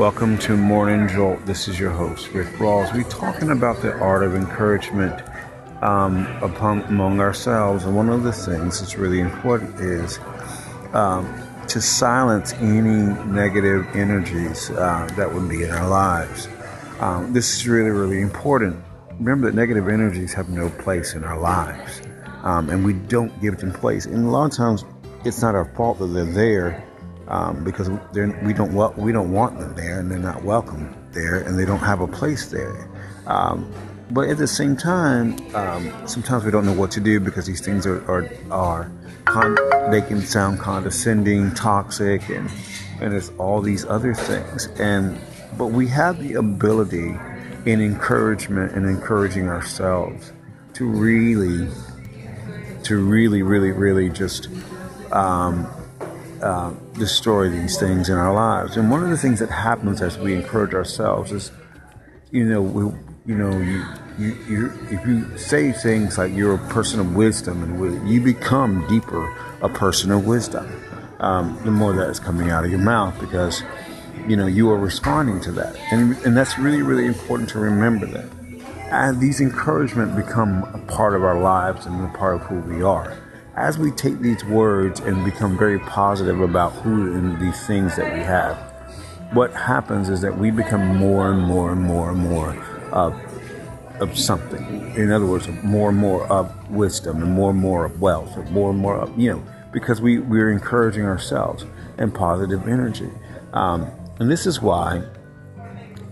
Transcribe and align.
Welcome 0.00 0.38
to 0.38 0.56
Morning 0.56 1.08
Jolt. 1.08 1.44
This 1.44 1.68
is 1.68 1.78
your 1.78 1.90
host, 1.90 2.30
Rick 2.30 2.48
Rawls. 2.54 2.90
We're 2.94 3.02
talking 3.10 3.50
about 3.50 3.82
the 3.82 3.92
art 3.98 4.22
of 4.22 4.34
encouragement 4.34 5.20
um, 5.82 6.26
upon, 6.42 6.80
among 6.84 7.20
ourselves. 7.20 7.84
And 7.84 7.94
one 7.94 8.08
of 8.08 8.22
the 8.22 8.32
things 8.32 8.80
that's 8.80 8.96
really 8.96 9.20
important 9.20 9.78
is 9.78 10.18
um, 10.94 11.30
to 11.68 11.82
silence 11.82 12.54
any 12.54 13.12
negative 13.30 13.94
energies 13.94 14.70
uh, 14.70 15.06
that 15.18 15.34
would 15.34 15.50
be 15.50 15.64
in 15.64 15.70
our 15.70 15.86
lives. 15.86 16.48
Um, 17.00 17.34
this 17.34 17.54
is 17.54 17.68
really, 17.68 17.90
really 17.90 18.22
important. 18.22 18.82
Remember 19.18 19.50
that 19.50 19.54
negative 19.54 19.86
energies 19.86 20.32
have 20.32 20.48
no 20.48 20.70
place 20.70 21.12
in 21.12 21.24
our 21.24 21.38
lives, 21.38 22.00
um, 22.42 22.70
and 22.70 22.86
we 22.86 22.94
don't 22.94 23.38
give 23.42 23.58
them 23.58 23.70
place. 23.70 24.06
And 24.06 24.24
a 24.24 24.30
lot 24.30 24.50
of 24.50 24.56
times, 24.56 24.82
it's 25.26 25.42
not 25.42 25.54
our 25.54 25.66
fault 25.74 25.98
that 25.98 26.06
they're 26.06 26.24
there 26.24 26.89
um, 27.30 27.64
because 27.64 27.88
we 27.88 28.52
don't 28.52 28.98
we 28.98 29.12
don't 29.12 29.32
want 29.32 29.58
them 29.58 29.74
there, 29.74 30.00
and 30.00 30.10
they're 30.10 30.18
not 30.18 30.42
welcome 30.42 30.94
there, 31.12 31.36
and 31.36 31.58
they 31.58 31.64
don't 31.64 31.78
have 31.78 32.00
a 32.00 32.06
place 32.06 32.46
there. 32.46 32.88
Um, 33.26 33.72
but 34.10 34.28
at 34.28 34.38
the 34.38 34.48
same 34.48 34.76
time, 34.76 35.36
um, 35.54 35.92
sometimes 36.06 36.44
we 36.44 36.50
don't 36.50 36.66
know 36.66 36.72
what 36.72 36.90
to 36.92 37.00
do 37.00 37.20
because 37.20 37.46
these 37.46 37.60
things 37.60 37.86
are 37.86 38.04
are, 38.10 38.28
are 38.50 38.92
con- 39.24 39.56
they 39.90 40.02
can 40.02 40.20
sound 40.20 40.58
condescending, 40.58 41.54
toxic, 41.54 42.28
and 42.28 42.50
and 43.00 43.14
it's 43.14 43.30
all 43.38 43.62
these 43.62 43.84
other 43.86 44.12
things. 44.12 44.66
And 44.80 45.18
but 45.56 45.66
we 45.66 45.86
have 45.88 46.18
the 46.20 46.34
ability 46.34 47.16
in 47.66 47.80
encouragement 47.80 48.72
and 48.72 48.86
encouraging 48.86 49.48
ourselves 49.48 50.32
to 50.74 50.86
really, 50.86 51.68
to 52.84 52.96
really, 52.96 53.42
really, 53.42 53.70
really 53.70 54.08
just 54.08 54.48
um, 55.12 55.68
uh, 56.42 56.70
destroy 56.94 57.48
these 57.48 57.78
things 57.78 58.08
in 58.08 58.16
our 58.16 58.32
lives. 58.32 58.76
And 58.76 58.90
one 58.90 59.02
of 59.02 59.10
the 59.10 59.16
things 59.16 59.38
that 59.40 59.50
happens 59.50 60.00
as 60.00 60.18
we 60.18 60.34
encourage 60.34 60.74
ourselves 60.74 61.32
is, 61.32 61.52
you 62.30 62.44
know, 62.44 62.62
we, 62.62 62.82
you 63.26 63.34
know, 63.34 63.58
you, 63.58 63.84
you, 64.18 64.36
you, 64.48 64.72
if 64.90 65.06
you 65.06 65.38
say 65.38 65.72
things 65.72 66.18
like 66.18 66.32
you're 66.32 66.54
a 66.54 66.68
person 66.68 67.00
of 67.00 67.14
wisdom 67.14 67.62
and 67.62 68.08
you 68.08 68.20
become 68.20 68.86
deeper 68.88 69.34
a 69.60 69.68
person 69.68 70.10
of 70.10 70.26
wisdom, 70.26 70.66
um, 71.20 71.60
the 71.64 71.70
more 71.70 71.92
that 71.92 72.08
is 72.08 72.18
coming 72.18 72.50
out 72.50 72.64
of 72.64 72.70
your 72.70 72.80
mouth 72.80 73.18
because, 73.20 73.62
you 74.26 74.36
know, 74.36 74.46
you 74.46 74.70
are 74.70 74.78
responding 74.78 75.40
to 75.42 75.52
that. 75.52 75.76
And, 75.92 76.16
and 76.24 76.36
that's 76.36 76.58
really, 76.58 76.82
really 76.82 77.06
important 77.06 77.48
to 77.50 77.58
remember 77.58 78.06
that. 78.06 78.30
And 78.90 79.20
these 79.20 79.40
encouragement 79.40 80.16
become 80.16 80.64
a 80.74 80.78
part 80.90 81.14
of 81.14 81.22
our 81.22 81.38
lives 81.38 81.86
and 81.86 82.02
a 82.04 82.18
part 82.18 82.36
of 82.36 82.42
who 82.42 82.60
we 82.60 82.82
are 82.82 83.16
as 83.56 83.78
we 83.78 83.90
take 83.90 84.20
these 84.20 84.44
words 84.44 85.00
and 85.00 85.24
become 85.24 85.58
very 85.58 85.78
positive 85.80 86.40
about 86.40 86.72
who 86.72 87.14
and 87.14 87.40
these 87.40 87.66
things 87.66 87.96
that 87.96 88.12
we 88.14 88.20
have, 88.20 88.56
what 89.32 89.52
happens 89.52 90.08
is 90.08 90.20
that 90.20 90.36
we 90.36 90.50
become 90.50 90.96
more 90.96 91.30
and 91.30 91.40
more 91.40 91.72
and 91.72 91.80
more 91.80 92.10
and 92.10 92.18
more 92.18 92.54
of, 92.92 93.14
of 94.00 94.16
something. 94.18 94.94
In 94.96 95.10
other 95.10 95.26
words, 95.26 95.48
more 95.62 95.90
and 95.90 95.98
more 95.98 96.26
of 96.26 96.70
wisdom 96.70 97.22
and 97.22 97.32
more 97.32 97.50
and 97.50 97.58
more 97.58 97.84
of 97.84 98.00
wealth, 98.00 98.36
and 98.36 98.50
more 98.50 98.70
and 98.70 98.78
more 98.78 98.96
of, 98.96 99.16
you 99.18 99.30
know, 99.32 99.42
because 99.72 100.00
we, 100.00 100.18
we're 100.18 100.50
encouraging 100.50 101.04
ourselves 101.04 101.64
and 101.98 102.12
positive 102.12 102.66
energy. 102.66 103.10
Um, 103.52 103.90
and 104.18 104.30
this 104.30 104.46
is 104.46 104.60
why, 104.60 105.02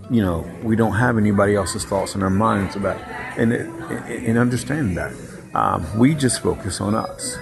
you 0.09 0.21
know, 0.21 0.49
we 0.63 0.75
don't 0.75 0.93
have 0.93 1.17
anybody 1.17 1.55
else's 1.55 1.83
thoughts 1.83 2.15
in 2.15 2.23
our 2.23 2.29
minds 2.29 2.75
about, 2.75 2.99
and, 3.37 3.53
and 3.53 4.37
understand 4.37 4.97
that. 4.97 5.13
Um, 5.53 5.97
we 5.97 6.15
just 6.15 6.41
focus 6.41 6.79
on 6.81 6.95
us. 6.95 7.37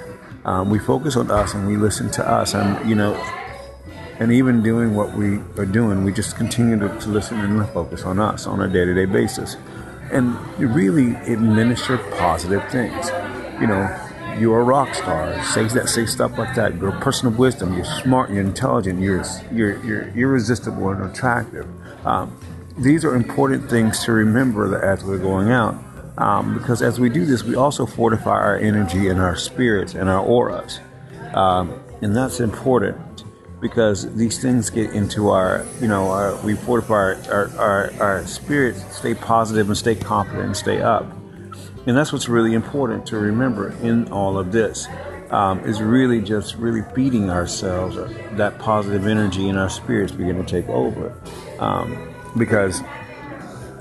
Um, 0.45 0.69
we 0.69 0.79
focus 0.79 1.17
on 1.17 1.29
us 1.29 1.53
and 1.53 1.67
we 1.67 1.75
listen 1.75 2.09
to 2.11 2.27
us. 2.27 2.53
And, 2.53 2.89
you 2.89 2.95
know, 2.95 3.13
and 4.19 4.31
even 4.31 4.63
doing 4.63 4.95
what 4.95 5.13
we 5.13 5.39
are 5.57 5.65
doing, 5.65 6.03
we 6.03 6.13
just 6.13 6.35
continue 6.35 6.79
to, 6.79 6.87
to 6.99 7.09
listen 7.09 7.39
and 7.39 7.69
focus 7.69 8.03
on 8.03 8.19
us 8.19 8.47
on 8.47 8.61
a 8.61 8.67
day 8.67 8.85
to 8.85 8.93
day 8.93 9.05
basis. 9.05 9.57
And 10.11 10.37
really 10.57 11.15
administer 11.31 11.97
positive 12.17 12.67
things. 12.71 13.09
You 13.59 13.67
know, 13.67 14.07
you're 14.39 14.61
a 14.61 14.63
rock 14.63 14.93
star. 14.95 15.43
Say 15.43 15.67
that, 15.67 15.89
say 15.89 16.05
stuff 16.05 16.37
like 16.37 16.55
that. 16.55 16.75
You're 16.75 16.95
a 16.95 17.29
wisdom. 17.29 17.73
You're 17.73 17.85
smart. 17.85 18.29
You're 18.29 18.41
intelligent. 18.41 19.01
You're 19.01 19.23
you're, 19.51 19.83
you're 19.83 20.09
irresistible 20.09 20.89
and 20.89 21.11
attractive. 21.11 21.67
Um, 22.05 22.37
these 22.77 23.03
are 23.03 23.15
important 23.15 23.69
things 23.69 24.03
to 24.05 24.11
remember 24.11 24.69
that 24.69 24.83
as 24.83 25.03
we're 25.03 25.17
going 25.17 25.49
out. 25.49 25.75
Um, 26.17 26.57
because 26.57 26.81
as 26.81 26.99
we 26.99 27.09
do 27.09 27.25
this, 27.25 27.43
we 27.43 27.55
also 27.55 27.85
fortify 27.85 28.31
our 28.31 28.57
energy 28.57 29.09
and 29.09 29.19
our 29.19 29.35
spirits 29.35 29.93
and 29.93 30.09
our 30.09 30.23
auras. 30.23 30.79
Um, 31.33 31.79
and 32.01 32.15
that's 32.15 32.39
important 32.39 33.23
because 33.59 34.13
these 34.15 34.41
things 34.41 34.69
get 34.69 34.91
into 34.91 35.29
our, 35.29 35.65
you 35.81 35.87
know, 35.87 36.09
our, 36.09 36.35
we 36.43 36.55
fortify 36.55 36.95
our, 36.95 37.15
our, 37.29 37.57
our, 37.57 37.93
our 37.99 38.27
spirits, 38.27 38.83
stay 38.95 39.13
positive 39.13 39.67
and 39.67 39.77
stay 39.77 39.95
confident 39.95 40.45
and 40.45 40.57
stay 40.57 40.81
up. 40.81 41.05
And 41.85 41.95
that's 41.95 42.11
what's 42.11 42.27
really 42.27 42.53
important 42.53 43.05
to 43.07 43.17
remember 43.17 43.69
in 43.81 44.11
all 44.11 44.37
of 44.37 44.51
this. 44.51 44.87
Um, 45.29 45.59
is 45.65 45.81
really 45.81 46.21
just 46.21 46.55
really 46.55 46.83
feeding 46.95 47.29
ourselves 47.29 47.97
that 48.37 48.59
positive 48.59 49.07
energy 49.07 49.49
and 49.49 49.59
our 49.59 49.69
spirits 49.69 50.13
begin 50.13 50.37
to 50.37 50.43
take 50.45 50.69
over. 50.69 51.13
Um, 51.59 52.15
because 52.37 52.81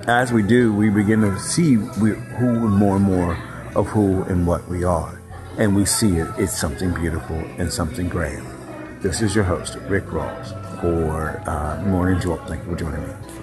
as 0.06 0.32
we 0.32 0.42
do, 0.42 0.72
we 0.72 0.88
begin 0.88 1.20
to 1.22 1.38
see 1.38 1.76
we, 1.76 2.10
who 2.10 2.66
and 2.66 2.74
more 2.74 2.96
and 2.96 3.04
more 3.04 3.36
of 3.74 3.88
who 3.88 4.22
and 4.24 4.46
what 4.46 4.66
we 4.68 4.84
are. 4.84 5.20
And 5.58 5.74
we 5.74 5.84
see 5.84 6.16
it, 6.16 6.28
it's 6.38 6.56
something 6.56 6.92
beautiful 6.94 7.36
and 7.58 7.72
something 7.72 8.08
great. 8.08 8.40
This 9.00 9.20
is 9.20 9.34
your 9.34 9.44
host, 9.44 9.76
Rick 9.88 10.06
Rawls, 10.06 10.80
for 10.80 11.42
uh, 11.48 11.82
Morning 11.86 12.20
Jolt. 12.20 12.46
Thank 12.46 12.64
you 12.64 12.70
for 12.70 12.76
joining 12.76 13.02
me. 13.06 13.35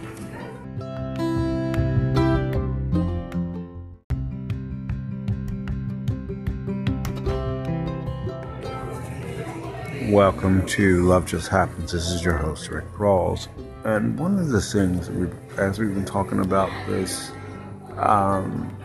Welcome 10.01 10.65
to 10.67 11.03
Love 11.03 11.27
Just 11.27 11.49
Happens. 11.49 11.91
This 11.91 12.09
is 12.09 12.25
your 12.25 12.35
host, 12.35 12.67
Rick 12.67 12.91
Rawls. 12.93 13.47
And 13.85 14.17
one 14.19 14.39
of 14.39 14.49
the 14.49 14.59
things, 14.59 15.07
we, 15.11 15.27
as 15.57 15.77
we've 15.77 15.93
been 15.93 16.03
talking 16.03 16.39
about 16.39 16.71
this 16.87 17.31
um, 17.97 18.75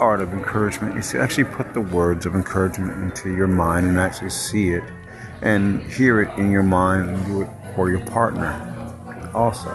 art 0.00 0.22
of 0.22 0.32
encouragement, 0.32 0.96
is 0.96 1.10
to 1.10 1.20
actually 1.20 1.44
put 1.44 1.74
the 1.74 1.82
words 1.82 2.24
of 2.24 2.34
encouragement 2.34 3.02
into 3.02 3.36
your 3.36 3.46
mind 3.46 3.86
and 3.86 3.98
actually 3.98 4.30
see 4.30 4.70
it 4.70 4.82
and 5.42 5.82
hear 5.92 6.22
it 6.22 6.38
in 6.38 6.50
your 6.50 6.62
mind 6.62 7.10
and 7.10 7.26
do 7.26 7.42
it 7.42 7.50
for 7.74 7.90
your 7.90 8.04
partner 8.06 8.50
also. 9.34 9.70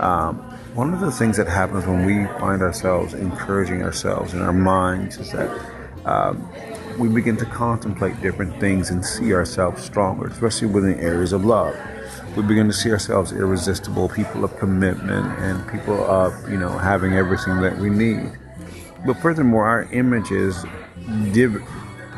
Um, 0.00 0.36
one 0.74 0.92
of 0.92 1.00
the 1.00 1.10
things 1.10 1.38
that 1.38 1.48
happens 1.48 1.86
when 1.86 2.04
we 2.04 2.26
find 2.38 2.60
ourselves 2.60 3.14
encouraging 3.14 3.82
ourselves 3.82 4.34
in 4.34 4.42
our 4.42 4.52
minds 4.52 5.16
is 5.16 5.32
that 5.32 5.50
um, 6.04 6.46
we 7.00 7.08
begin 7.08 7.34
to 7.34 7.46
contemplate 7.46 8.20
different 8.20 8.60
things 8.60 8.90
and 8.90 9.02
see 9.02 9.32
ourselves 9.32 9.82
stronger, 9.82 10.26
especially 10.26 10.68
within 10.68 11.00
areas 11.00 11.32
of 11.32 11.46
love. 11.46 11.74
We 12.36 12.42
begin 12.42 12.66
to 12.66 12.74
see 12.74 12.90
ourselves 12.90 13.32
irresistible, 13.32 14.10
people 14.10 14.44
of 14.44 14.54
commitment, 14.58 15.26
and 15.38 15.66
people 15.72 16.04
of, 16.04 16.34
you 16.50 16.58
know, 16.58 16.68
having 16.68 17.14
everything 17.14 17.62
that 17.62 17.78
we 17.78 17.88
need. 17.88 18.30
But 19.06 19.14
furthermore, 19.14 19.66
our 19.66 19.84
images 19.84 20.62
div- 21.32 21.62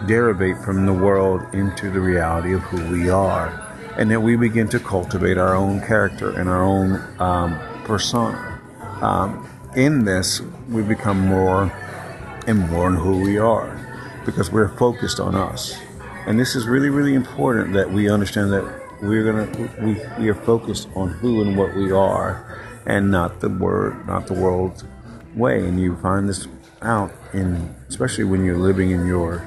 derivate 0.06 0.58
from 0.64 0.84
the 0.84 0.92
world 0.92 1.42
into 1.54 1.88
the 1.88 2.00
reality 2.00 2.52
of 2.52 2.62
who 2.62 2.90
we 2.90 3.08
are. 3.08 3.50
And 3.96 4.10
then 4.10 4.22
we 4.22 4.34
begin 4.34 4.68
to 4.70 4.80
cultivate 4.80 5.38
our 5.38 5.54
own 5.54 5.80
character 5.80 6.30
and 6.30 6.48
our 6.48 6.62
own 6.64 7.00
um, 7.20 7.56
persona. 7.84 8.60
Um, 9.00 9.48
in 9.76 10.04
this, 10.04 10.40
we 10.68 10.82
become 10.82 11.20
more 11.20 11.72
and 12.48 12.68
more 12.68 12.88
in 12.88 12.96
who 12.96 13.20
we 13.20 13.38
are 13.38 13.71
because 14.24 14.50
we're 14.50 14.68
focused 14.76 15.20
on 15.20 15.34
us. 15.34 15.76
And 16.26 16.38
this 16.38 16.54
is 16.54 16.66
really, 16.66 16.88
really 16.88 17.14
important 17.14 17.72
that 17.74 17.90
we 17.90 18.08
understand 18.08 18.52
that 18.52 18.62
we're 19.02 19.24
gonna 19.24 19.68
we, 19.80 20.00
we 20.22 20.30
are 20.30 20.34
focused 20.34 20.88
on 20.94 21.08
who 21.08 21.42
and 21.42 21.56
what 21.56 21.74
we 21.74 21.90
are, 21.90 22.62
and 22.86 23.10
not 23.10 23.40
the 23.40 23.48
word, 23.48 24.06
not 24.06 24.28
the 24.28 24.34
world's 24.34 24.84
way. 25.34 25.66
And 25.66 25.80
you 25.80 25.96
find 25.96 26.28
this 26.28 26.46
out 26.80 27.12
in 27.32 27.74
especially 27.88 28.24
when 28.24 28.44
you're 28.44 28.58
living 28.58 28.90
in 28.90 29.06
your 29.06 29.42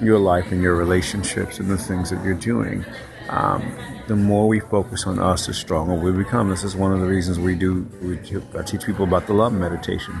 your 0.00 0.18
life 0.18 0.50
and 0.50 0.62
your 0.62 0.74
relationships 0.74 1.58
and 1.58 1.70
the 1.70 1.78
things 1.78 2.10
that 2.10 2.24
you're 2.24 2.34
doing. 2.34 2.84
Um, 3.28 3.76
the 4.08 4.16
more 4.16 4.48
we 4.48 4.58
focus 4.58 5.06
on 5.06 5.20
us, 5.20 5.46
the 5.46 5.54
stronger 5.54 5.94
we 5.94 6.10
become. 6.10 6.48
This 6.48 6.64
is 6.64 6.74
one 6.74 6.92
of 6.92 6.98
the 6.98 7.06
reasons 7.06 7.38
we 7.38 7.54
do. 7.54 7.86
We 8.02 8.18
I 8.58 8.64
teach 8.64 8.84
people 8.84 9.04
about 9.04 9.28
the 9.28 9.34
love 9.34 9.52
meditation 9.52 10.20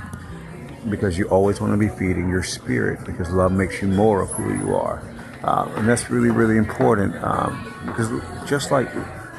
because 0.88 1.18
you 1.18 1.28
always 1.28 1.60
want 1.60 1.72
to 1.72 1.76
be 1.76 1.88
feeding 1.88 2.28
your 2.28 2.42
spirit 2.42 3.04
because 3.04 3.30
love 3.30 3.52
makes 3.52 3.82
you 3.82 3.88
more 3.88 4.22
of 4.22 4.30
who 4.30 4.54
you 4.54 4.74
are. 4.74 5.02
Uh, 5.42 5.70
and 5.76 5.88
that's 5.88 6.10
really, 6.10 6.30
really 6.30 6.56
important 6.56 7.14
um, 7.22 7.72
because 7.86 8.08
just 8.48 8.70
like, 8.70 8.88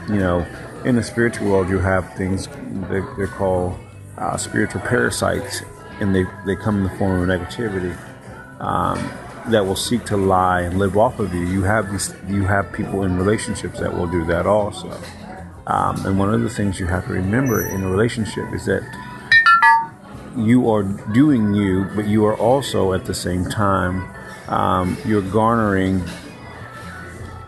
you 0.07 0.17
know, 0.17 0.45
in 0.85 0.95
the 0.95 1.03
spiritual 1.03 1.49
world, 1.49 1.69
you 1.69 1.79
have 1.79 2.11
things 2.15 2.47
they, 2.89 3.01
they're 3.17 3.27
called 3.27 3.77
uh, 4.17 4.37
spiritual 4.37 4.81
parasites, 4.81 5.61
and 5.99 6.15
they, 6.15 6.25
they 6.45 6.55
come 6.55 6.77
in 6.77 6.83
the 6.83 6.97
form 6.97 7.21
of 7.21 7.39
negativity 7.39 7.95
um, 8.59 8.97
that 9.51 9.65
will 9.65 9.75
seek 9.75 10.05
to 10.05 10.17
lie 10.17 10.61
and 10.61 10.79
live 10.79 10.97
off 10.97 11.19
of 11.19 11.33
you. 11.33 11.41
You 11.41 11.63
have 11.63 11.91
these, 11.91 12.13
you 12.27 12.43
have 12.45 12.71
people 12.73 13.03
in 13.03 13.17
relationships 13.17 13.79
that 13.79 13.93
will 13.93 14.07
do 14.07 14.23
that 14.25 14.45
also. 14.45 14.89
Um, 15.67 16.03
and 16.05 16.17
one 16.17 16.33
of 16.33 16.41
the 16.41 16.49
things 16.49 16.79
you 16.79 16.87
have 16.87 17.05
to 17.05 17.13
remember 17.13 17.65
in 17.67 17.83
a 17.83 17.89
relationship 17.89 18.51
is 18.53 18.65
that 18.65 18.81
you 20.37 20.71
are 20.71 20.83
doing 20.83 21.53
you, 21.53 21.85
but 21.95 22.07
you 22.07 22.25
are 22.25 22.35
also 22.35 22.93
at 22.93 23.05
the 23.05 23.13
same 23.13 23.45
time 23.45 24.09
um, 24.47 24.97
you're 25.05 25.21
garnering 25.21 26.03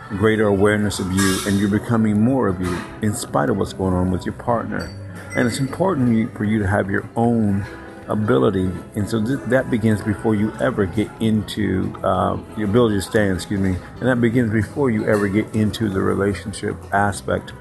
greater 0.09 0.47
awareness 0.47 0.99
of 0.99 1.11
you 1.11 1.39
and 1.45 1.59
you're 1.59 1.69
becoming 1.69 2.21
more 2.21 2.47
of 2.47 2.61
you 2.61 2.77
in 3.01 3.13
spite 3.13 3.49
of 3.49 3.57
what's 3.57 3.73
going 3.73 3.93
on 3.93 4.11
with 4.11 4.25
your 4.25 4.33
partner. 4.33 4.89
And 5.35 5.47
it's 5.47 5.59
important 5.59 6.35
for 6.37 6.43
you 6.43 6.59
to 6.59 6.67
have 6.67 6.89
your 6.89 7.09
own 7.15 7.65
ability. 8.07 8.69
And 8.95 9.09
so 9.09 9.25
th- 9.25 9.39
that 9.47 9.71
begins 9.71 10.01
before 10.01 10.35
you 10.35 10.53
ever 10.61 10.85
get 10.85 11.09
into 11.19 11.93
uh, 12.03 12.37
your 12.55 12.69
ability 12.69 12.95
to 12.95 13.01
stand, 13.01 13.35
excuse 13.35 13.59
me. 13.59 13.75
And 13.99 14.07
that 14.07 14.21
begins 14.21 14.51
before 14.51 14.89
you 14.91 15.05
ever 15.07 15.27
get 15.27 15.53
into 15.55 15.89
the 15.89 16.01
relationship 16.01 16.75
aspect 16.93 17.53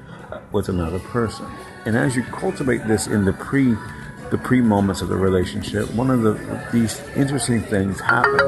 with 0.51 0.69
another 0.69 0.99
person. 0.99 1.47
And 1.85 1.97
as 1.97 2.15
you 2.15 2.23
cultivate 2.23 2.87
this 2.87 3.07
in 3.07 3.25
the 3.25 3.33
pre 3.33 3.75
the 4.33 4.37
pre 4.39 4.61
moments 4.61 5.03
of 5.03 5.09
the 5.09 5.15
relationship, 5.15 5.87
one 5.93 6.09
of 6.09 6.23
the 6.23 6.33
these 6.73 6.99
interesting 7.15 7.61
things 7.61 7.99
happen. 7.99 8.41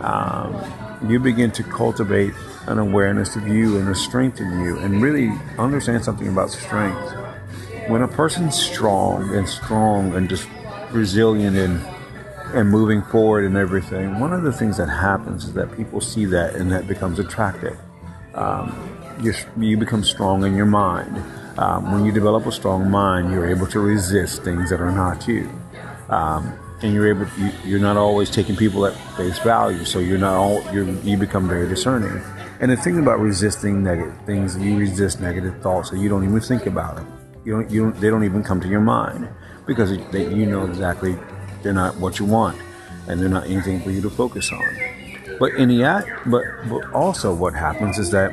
Um, 0.00 1.10
you 1.10 1.20
begin 1.20 1.50
to 1.52 1.62
cultivate 1.62 2.32
an 2.66 2.78
awareness 2.78 3.36
of 3.36 3.46
you 3.46 3.76
and 3.76 3.86
a 3.90 3.94
strength 3.94 4.40
in 4.40 4.60
you, 4.60 4.78
and 4.78 5.02
really 5.02 5.30
understand 5.58 6.02
something 6.02 6.26
about 6.26 6.48
strength. 6.48 7.12
When 7.88 8.00
a 8.00 8.08
person's 8.08 8.58
strong 8.58 9.34
and 9.36 9.46
strong 9.46 10.14
and 10.14 10.26
just 10.26 10.48
resilient 10.90 11.54
and 11.54 11.84
and 12.54 12.70
moving 12.70 13.02
forward 13.02 13.44
and 13.44 13.58
everything, 13.58 14.18
one 14.18 14.32
of 14.32 14.42
the 14.42 14.52
things 14.52 14.78
that 14.78 14.88
happens 14.88 15.44
is 15.44 15.52
that 15.52 15.76
people 15.76 16.00
see 16.00 16.24
that 16.24 16.54
and 16.54 16.72
that 16.72 16.88
becomes 16.88 17.18
attractive. 17.18 17.78
Um, 18.32 18.72
you 19.20 19.34
you 19.58 19.76
become 19.76 20.02
strong 20.02 20.46
in 20.46 20.56
your 20.56 20.64
mind. 20.64 21.22
Um, 21.58 21.92
when 21.92 22.04
you 22.04 22.12
develop 22.12 22.46
a 22.46 22.52
strong 22.52 22.90
mind, 22.90 23.32
you're 23.32 23.46
able 23.46 23.66
to 23.68 23.80
resist 23.80 24.42
things 24.42 24.70
that 24.70 24.80
are 24.80 24.92
not 24.92 25.26
you. 25.28 25.50
Um, 26.08 26.58
and 26.82 26.94
you're 26.94 27.08
able 27.08 27.26
to, 27.26 27.52
you, 27.64 27.76
are 27.76 27.80
not 27.80 27.96
always 27.96 28.30
taking 28.30 28.56
people 28.56 28.86
at 28.86 28.94
face 29.16 29.38
value 29.40 29.84
so 29.84 29.98
you're 29.98 30.18
not 30.18 30.34
all 30.34 30.62
you 30.72 30.98
you 31.04 31.16
become 31.16 31.48
very 31.48 31.68
discerning. 31.68 32.22
And 32.60 32.70
the 32.70 32.76
thing 32.76 32.98
about 32.98 33.20
resisting 33.20 33.82
negative 33.82 34.14
things 34.24 34.56
you 34.56 34.78
resist 34.78 35.20
negative 35.20 35.60
thoughts 35.62 35.90
so 35.90 35.96
you 35.96 36.08
don't 36.08 36.24
even 36.24 36.40
think 36.40 36.66
about. 36.66 36.96
Them 36.96 37.20
you 37.44 37.52
don't 37.52 37.70
you 37.70 37.82
don't, 37.82 38.00
they 38.00 38.10
don't 38.10 38.24
even 38.24 38.42
come 38.42 38.60
to 38.60 38.68
your 38.68 38.80
mind 38.80 39.28
because 39.66 39.96
they, 40.10 40.22
you 40.34 40.46
know 40.46 40.66
exactly 40.66 41.16
they're 41.62 41.72
not 41.72 41.96
what 41.96 42.18
you 42.18 42.24
want 42.24 42.58
and 43.08 43.20
they're 43.20 43.28
not 43.28 43.46
anything 43.46 43.80
for 43.80 43.90
you 43.90 44.00
to 44.00 44.10
focus 44.10 44.50
on. 44.50 44.64
But 45.38 45.54
in 45.54 45.68
the 45.68 45.84
act 45.84 46.08
but, 46.26 46.44
but 46.68 46.90
also 46.92 47.34
what 47.34 47.54
happens 47.54 47.98
is 47.98 48.10
that 48.10 48.32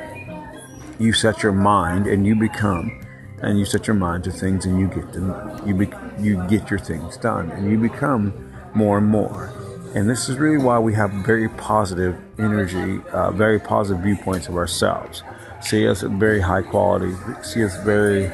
you 1.00 1.14
set 1.14 1.44
your 1.44 1.52
mind 1.52 2.08
and 2.08 2.26
you 2.26 2.36
become 2.36 3.00
and 3.42 3.60
you 3.60 3.66
set 3.66 3.88
your 3.88 3.96
mind 3.96 4.24
to 4.24 4.32
things 4.32 4.66
and 4.66 4.80
you 4.80 4.88
get 4.88 5.12
them 5.14 5.68
you 5.68 5.74
be, 5.74 5.88
you 6.20 6.44
get 6.48 6.70
your 6.70 6.80
things 6.80 7.18
done 7.18 7.52
and 7.52 7.70
you 7.70 7.78
become 7.78 8.34
more 8.74 8.98
and 8.98 9.08
more. 9.08 9.54
And 9.96 10.10
this 10.10 10.30
is 10.30 10.38
really 10.38 10.64
why 10.64 10.78
we 10.80 10.94
have 10.94 11.12
very 11.26 11.50
positive 11.50 12.16
energy 12.38 13.02
uh, 13.12 13.32
very 13.32 13.60
positive 13.60 14.04
viewpoints 14.04 14.48
of 14.48 14.56
ourselves. 14.56 15.24
See 15.62 15.88
us 15.88 16.04
at 16.04 16.12
very 16.12 16.40
high 16.40 16.62
quality 16.62 17.14
see 17.44 17.64
us 17.64 17.76
very 17.84 18.28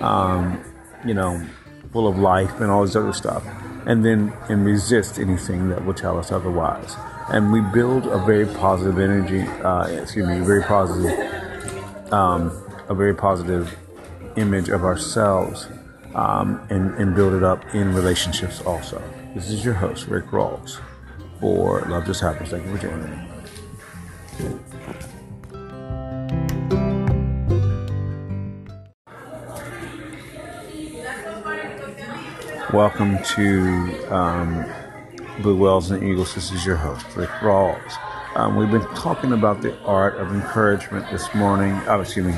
um, 0.00 0.62
you 1.04 1.14
know 1.14 1.44
full 1.92 2.06
of 2.06 2.18
life 2.18 2.60
and 2.60 2.70
all 2.70 2.84
this 2.84 2.96
other 2.96 3.12
stuff. 3.12 3.44
And 3.86 4.04
then 4.04 4.32
and 4.48 4.64
resist 4.64 5.18
anything 5.18 5.70
that 5.70 5.84
will 5.84 5.94
tell 5.94 6.18
us 6.18 6.30
otherwise. 6.30 6.94
And 7.32 7.52
we 7.52 7.60
build 7.60 8.06
a 8.06 8.18
very 8.18 8.46
positive 8.46 8.98
energy 8.98 9.40
uh, 9.62 9.86
excuse 9.88 10.26
me 10.26 10.40
very 10.40 10.62
positive 10.62 12.12
um, 12.12 12.50
a 12.88 12.94
very 12.94 13.14
positive 13.14 13.76
image 14.36 14.68
of 14.68 14.84
ourselves 14.84 15.68
um, 16.14 16.60
and, 16.70 16.94
and 16.94 17.14
build 17.14 17.34
it 17.34 17.42
up 17.42 17.74
in 17.74 17.94
relationships 17.94 18.60
also. 18.62 19.02
This 19.34 19.50
is 19.50 19.64
your 19.64 19.74
host, 19.74 20.06
Rick 20.08 20.26
Rawls, 20.26 20.80
for 21.40 21.82
Love 21.82 22.06
Just 22.06 22.20
Happens. 22.20 22.50
Thank 22.50 22.66
you 22.66 22.76
for 22.76 22.82
joining 22.82 23.10
me. 23.10 23.26
Welcome 32.72 33.18
to 33.34 34.14
um, 34.14 34.64
Blue 35.42 35.56
Wells 35.56 35.90
and 35.90 36.04
Eagles. 36.04 36.34
This 36.34 36.52
is 36.52 36.64
your 36.64 36.76
host, 36.76 37.06
Rick 37.16 37.30
Rawls. 37.40 37.96
Um, 38.36 38.54
we've 38.54 38.70
been 38.70 38.86
talking 38.94 39.32
about 39.32 39.60
the 39.60 39.76
art 39.80 40.14
of 40.16 40.32
encouragement 40.32 41.10
this 41.10 41.34
morning. 41.34 41.72
Oh, 41.88 42.00
excuse 42.00 42.26
me, 42.26 42.34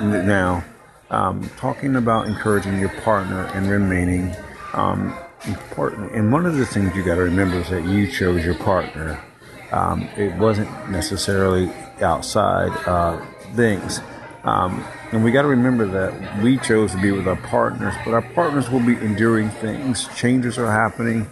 now 0.00 0.64
um, 1.12 1.48
talking 1.58 1.94
about 1.96 2.26
encouraging 2.26 2.80
your 2.80 2.88
partner 3.02 3.44
and 3.54 3.70
remaining 3.70 4.34
um, 4.72 5.16
important. 5.46 6.12
And 6.12 6.32
one 6.32 6.46
of 6.46 6.56
the 6.56 6.66
things 6.66 6.96
you 6.96 7.04
got 7.04 7.16
to 7.16 7.22
remember 7.22 7.58
is 7.58 7.68
that 7.68 7.84
you 7.84 8.10
chose 8.10 8.44
your 8.44 8.54
partner. 8.54 9.22
Um, 9.70 10.08
it 10.16 10.34
wasn't 10.36 10.90
necessarily 10.90 11.70
outside 12.00 12.70
uh, 12.86 13.24
things. 13.54 14.00
Um, 14.44 14.84
and 15.12 15.22
we 15.22 15.30
got 15.30 15.42
to 15.42 15.48
remember 15.48 15.86
that 15.86 16.42
we 16.42 16.58
chose 16.58 16.92
to 16.92 17.00
be 17.00 17.12
with 17.12 17.28
our 17.28 17.36
partners, 17.36 17.94
but 18.04 18.14
our 18.14 18.22
partners 18.22 18.70
will 18.70 18.84
be 18.84 18.96
enduring 18.96 19.50
things. 19.50 20.08
Changes 20.16 20.58
are 20.58 20.70
happening, 20.70 21.28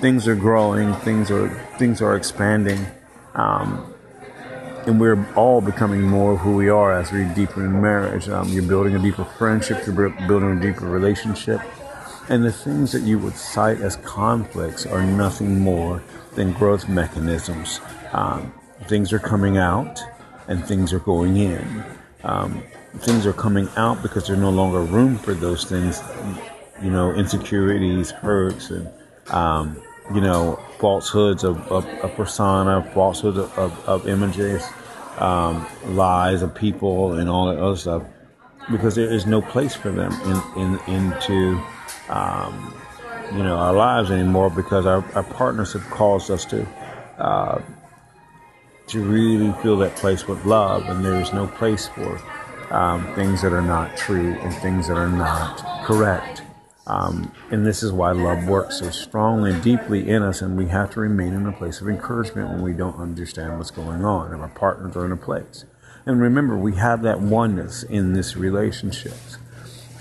things 0.00 0.28
are 0.28 0.36
growing, 0.36 0.94
things 0.96 1.30
are 1.30 1.48
things 1.78 2.00
are 2.00 2.14
expanding. 2.16 2.86
Um, 3.34 3.91
and 4.86 5.00
we're 5.00 5.24
all 5.34 5.60
becoming 5.60 6.02
more 6.02 6.32
of 6.32 6.40
who 6.40 6.56
we 6.56 6.68
are 6.68 6.92
as 6.92 7.12
we 7.12 7.24
deeper 7.34 7.64
in 7.64 7.80
marriage. 7.80 8.28
Um, 8.28 8.48
you're 8.48 8.62
building 8.62 8.94
a 8.96 8.98
deeper 8.98 9.24
friendship, 9.24 9.86
you're 9.86 10.10
building 10.10 10.58
a 10.58 10.60
deeper 10.60 10.86
relationship. 10.86 11.60
And 12.28 12.44
the 12.44 12.52
things 12.52 12.92
that 12.92 13.02
you 13.02 13.18
would 13.18 13.36
cite 13.36 13.80
as 13.80 13.96
conflicts 13.96 14.86
are 14.86 15.04
nothing 15.04 15.60
more 15.60 16.02
than 16.34 16.52
growth 16.52 16.88
mechanisms. 16.88 17.80
Um, 18.12 18.52
things 18.88 19.12
are 19.12 19.18
coming 19.18 19.56
out 19.58 20.00
and 20.48 20.64
things 20.64 20.92
are 20.92 21.00
going 21.00 21.36
in. 21.36 21.84
Um, 22.24 22.62
things 22.98 23.26
are 23.26 23.32
coming 23.32 23.68
out 23.76 24.02
because 24.02 24.26
there's 24.26 24.38
no 24.38 24.50
longer 24.50 24.80
room 24.80 25.16
for 25.16 25.34
those 25.34 25.64
things, 25.64 26.02
you 26.82 26.90
know, 26.90 27.12
insecurities, 27.12 28.10
hurts, 28.10 28.70
and, 28.70 28.88
um, 29.28 29.80
you 30.14 30.20
know, 30.20 30.56
falsehoods 30.78 31.44
of, 31.44 31.58
of, 31.70 31.86
of 31.86 32.14
persona, 32.14 32.82
falsehoods 32.92 33.38
of, 33.38 33.58
of, 33.58 33.88
of 33.88 34.08
images, 34.08 34.64
um, 35.18 35.66
lies 35.86 36.42
of 36.42 36.54
people, 36.54 37.14
and 37.14 37.28
all 37.28 37.46
that 37.46 37.58
other 37.58 37.76
stuff, 37.76 38.02
because 38.70 38.94
there 38.94 39.10
is 39.10 39.26
no 39.26 39.40
place 39.40 39.74
for 39.74 39.90
them 39.90 40.12
in, 40.56 40.62
in 40.62 40.94
into 40.94 41.62
um, 42.08 42.74
you 43.32 43.42
know 43.42 43.56
our 43.56 43.72
lives 43.72 44.10
anymore 44.10 44.50
because 44.50 44.86
our, 44.86 45.04
our 45.14 45.22
partners 45.22 45.72
have 45.72 45.88
caused 45.90 46.30
us 46.30 46.44
to 46.44 46.66
uh, 47.18 47.60
to 48.88 49.00
really 49.00 49.52
feel 49.62 49.76
that 49.78 49.94
place 49.96 50.26
with 50.26 50.44
love, 50.44 50.88
and 50.88 51.04
there 51.04 51.20
is 51.20 51.32
no 51.32 51.46
place 51.46 51.88
for 51.88 52.20
um, 52.70 53.14
things 53.14 53.42
that 53.42 53.52
are 53.52 53.62
not 53.62 53.96
true 53.96 54.34
and 54.40 54.54
things 54.54 54.88
that 54.88 54.96
are 54.96 55.08
not 55.08 55.84
correct. 55.84 56.42
Um, 56.86 57.32
and 57.50 57.64
this 57.64 57.82
is 57.82 57.92
why 57.92 58.10
love 58.10 58.46
works 58.48 58.80
so 58.80 58.90
strongly 58.90 59.52
and 59.52 59.62
deeply 59.62 60.08
in 60.08 60.22
us, 60.22 60.42
and 60.42 60.56
we 60.56 60.66
have 60.66 60.90
to 60.90 61.00
remain 61.00 61.32
in 61.32 61.46
a 61.46 61.52
place 61.52 61.80
of 61.80 61.88
encouragement 61.88 62.50
when 62.50 62.62
we 62.62 62.72
don't 62.72 62.96
understand 62.96 63.56
what's 63.56 63.70
going 63.70 64.04
on, 64.04 64.32
and 64.32 64.42
our 64.42 64.48
partners 64.48 64.96
are 64.96 65.06
in 65.06 65.12
a 65.12 65.16
place. 65.16 65.64
And 66.04 66.20
remember, 66.20 66.58
we 66.58 66.74
have 66.74 67.02
that 67.02 67.20
oneness 67.20 67.84
in 67.84 68.12
this 68.12 68.36
relationship. 68.36 69.14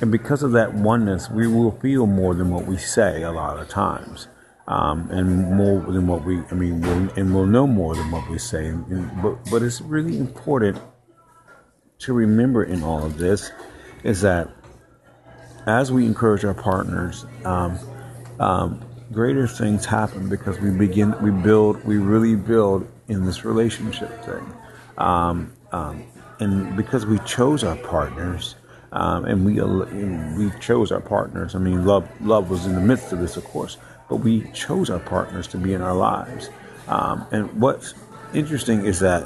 And 0.01 0.11
because 0.11 0.41
of 0.41 0.53
that 0.53 0.73
oneness, 0.73 1.29
we 1.29 1.45
will 1.47 1.71
feel 1.71 2.07
more 2.07 2.33
than 2.33 2.49
what 2.49 2.65
we 2.65 2.77
say 2.77 3.21
a 3.21 3.31
lot 3.31 3.59
of 3.59 3.69
times. 3.69 4.27
Um, 4.67 5.09
and 5.11 5.55
more 5.55 5.81
than 5.81 6.07
what 6.07 6.23
we, 6.23 6.39
I 6.49 6.55
mean, 6.55 6.81
we'll, 6.81 7.09
and 7.15 7.35
we'll 7.35 7.45
know 7.45 7.67
more 7.67 7.93
than 7.95 8.09
what 8.09 8.27
we 8.29 8.39
say. 8.39 8.67
And, 8.67 8.87
and, 8.87 9.21
but, 9.21 9.37
but 9.51 9.61
it's 9.61 9.81
really 9.81 10.17
important 10.17 10.79
to 11.99 12.13
remember 12.13 12.63
in 12.63 12.81
all 12.81 13.05
of 13.05 13.17
this 13.17 13.51
is 14.03 14.21
that 14.21 14.49
as 15.67 15.91
we 15.91 16.05
encourage 16.05 16.43
our 16.43 16.53
partners, 16.53 17.25
um, 17.45 17.77
um, 18.39 18.83
greater 19.11 19.47
things 19.47 19.85
happen 19.85 20.29
because 20.29 20.59
we 20.59 20.71
begin, 20.71 21.19
we 21.21 21.31
build, 21.31 21.83
we 21.85 21.97
really 21.97 22.35
build 22.35 22.87
in 23.07 23.25
this 23.25 23.45
relationship 23.45 24.23
thing. 24.23 24.53
Um, 24.97 25.53
um 25.71 26.03
and 26.39 26.75
because 26.75 27.05
we 27.05 27.19
chose 27.19 27.63
our 27.63 27.75
partners, 27.75 28.55
um, 28.93 29.25
and 29.25 29.45
we 29.45 29.61
we 29.61 30.59
chose 30.59 30.91
our 30.91 30.99
partners. 30.99 31.53
I 31.53 31.59
mean, 31.59 31.85
love 31.85 32.09
love 32.19 32.49
was 32.49 32.65
in 32.65 32.73
the 32.73 32.81
midst 32.81 33.13
of 33.13 33.19
this, 33.19 33.37
of 33.37 33.43
course, 33.43 33.77
but 34.09 34.17
we 34.17 34.49
chose 34.51 34.89
our 34.89 34.99
partners 34.99 35.47
to 35.49 35.57
be 35.57 35.73
in 35.73 35.81
our 35.81 35.93
lives. 35.93 36.49
Um, 36.87 37.27
and 37.31 37.53
what's 37.61 37.93
interesting 38.33 38.85
is 38.85 38.99
that 39.01 39.23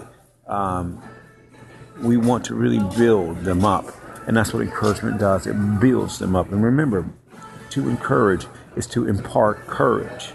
we 2.01 2.17
want 2.17 2.45
to 2.45 2.55
really 2.55 2.79
build 2.97 3.37
them 3.43 3.63
up 3.63 3.85
and 4.27 4.35
that's 4.35 4.53
what 4.53 4.61
encouragement 4.63 5.19
does. 5.19 5.47
It 5.47 5.53
builds 5.79 6.19
them 6.19 6.35
up. 6.35 6.51
And 6.51 6.63
remember, 6.63 7.05
to 7.71 7.89
encourage 7.89 8.47
is 8.75 8.87
to 8.87 9.07
impart 9.07 9.67
courage 9.67 10.33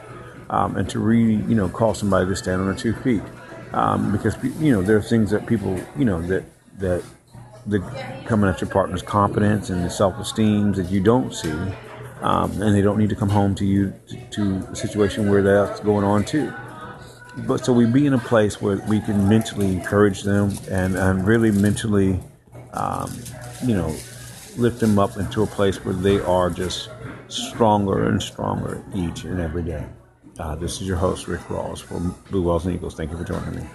um, 0.49 0.77
and 0.77 0.89
to 0.91 0.99
really, 0.99 1.43
you 1.49 1.55
know, 1.55 1.69
call 1.69 1.95
somebody 1.95 2.27
to 2.27 2.37
stand 2.37 2.61
on 2.61 2.67
their 2.67 2.77
two 2.77 2.95
feet. 2.95 3.23
Um, 3.73 4.13
because, 4.13 4.37
you 4.59 4.73
know, 4.73 4.83
there 4.83 4.97
are 4.97 5.03
things 5.03 5.31
that 5.31 5.47
people, 5.47 5.81
you 5.97 6.05
know, 6.05 6.21
that, 6.23 6.45
that 6.79 7.05
the 7.67 7.79
coming 8.27 8.51
at 8.51 8.61
your 8.61 8.71
partner's 8.71 9.03
confidence 9.03 9.71
and 9.71 9.85
the 9.85 9.91
self-esteem 9.91 10.73
that 10.73 10.91
you 10.91 11.01
don't 11.01 11.33
see, 11.35 11.53
um, 12.21 12.51
and 12.63 12.75
they 12.75 12.83
don't 12.83 12.99
need 12.99 13.11
to 13.11 13.17
come 13.17 13.29
home 13.29 13.55
to 13.55 13.65
you 13.65 13.93
to, 14.09 14.17
to 14.31 14.69
a 14.73 14.77
situation 14.77 15.31
where 15.31 15.43
that's 15.43 15.81
going 15.81 16.05
on 16.05 16.25
too. 16.25 16.53
But 17.47 17.65
so 17.65 17.73
we 17.73 17.87
be 17.87 18.07
in 18.07 18.15
a 18.15 18.19
place 18.19 18.61
where 18.61 18.85
we 18.89 19.01
can 19.01 19.29
mentally 19.29 19.73
encourage 19.73 20.23
them 20.23 20.53
and, 20.69 20.97
and 20.97 21.25
really 21.25 21.53
mentally, 21.53 22.19
um, 22.73 23.13
you 23.65 23.75
know, 23.75 23.95
lift 24.57 24.81
them 24.81 24.99
up 24.99 25.17
into 25.17 25.43
a 25.43 25.47
place 25.47 25.85
where 25.85 25.95
they 25.95 26.21
are 26.21 26.51
just 26.51 26.91
stronger 27.29 28.09
and 28.09 28.23
stronger 28.23 28.83
each 28.95 29.25
and 29.25 29.41
every 29.41 29.63
day. 29.63 29.87
Uh, 30.39 30.55
this 30.55 30.81
is 30.81 30.87
your 30.87 30.97
host, 30.97 31.29
Rick 31.29 31.41
Rawls 31.43 31.81
from 31.81 32.15
Blue 32.31 32.43
Walls 32.43 32.65
and 32.67 32.75
Eagles. 32.75 32.95
Thank 32.95 33.11
you 33.11 33.19
for 33.19 33.25
joining 33.25 33.57
me. 33.57 33.67